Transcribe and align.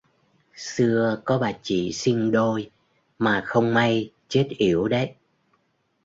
xưa 0.55 1.21
có 1.25 1.37
bà 1.39 1.51
chị 1.63 1.93
sinh 1.93 2.31
đôi 2.31 2.71
mà 3.19 3.41
không 3.45 3.73
may 3.73 4.11
chết 4.27 4.47
yểu 4.57 4.87
đấy 4.87 5.15